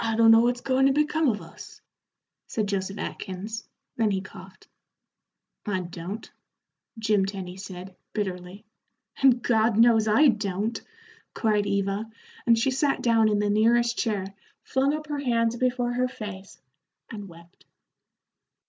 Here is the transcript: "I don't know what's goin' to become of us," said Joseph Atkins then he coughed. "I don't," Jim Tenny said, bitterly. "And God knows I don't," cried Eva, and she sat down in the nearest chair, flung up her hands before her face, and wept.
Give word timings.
"I 0.00 0.16
don't 0.16 0.32
know 0.32 0.40
what's 0.40 0.60
goin' 0.62 0.86
to 0.86 0.92
become 0.92 1.28
of 1.28 1.40
us," 1.40 1.80
said 2.48 2.66
Joseph 2.66 2.98
Atkins 2.98 3.62
then 3.94 4.10
he 4.10 4.20
coughed. 4.20 4.66
"I 5.64 5.82
don't," 5.82 6.28
Jim 6.98 7.24
Tenny 7.24 7.56
said, 7.56 7.94
bitterly. 8.12 8.64
"And 9.18 9.40
God 9.40 9.78
knows 9.78 10.08
I 10.08 10.26
don't," 10.30 10.82
cried 11.32 11.64
Eva, 11.64 12.10
and 12.44 12.58
she 12.58 12.72
sat 12.72 13.02
down 13.02 13.28
in 13.28 13.38
the 13.38 13.50
nearest 13.50 13.96
chair, 13.96 14.34
flung 14.64 14.92
up 14.92 15.06
her 15.06 15.20
hands 15.20 15.54
before 15.54 15.92
her 15.92 16.08
face, 16.08 16.60
and 17.08 17.28
wept. 17.28 17.66